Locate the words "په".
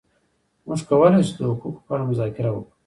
1.85-1.91